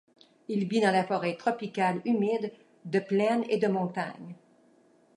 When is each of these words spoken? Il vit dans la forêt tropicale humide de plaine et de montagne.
Il 0.47 0.67
vit 0.67 0.81
dans 0.81 0.89
la 0.89 1.03
forêt 1.05 1.35
tropicale 1.37 2.01
humide 2.05 2.51
de 2.85 2.97
plaine 2.97 3.43
et 3.51 3.57
de 3.59 3.67
montagne. 3.67 4.33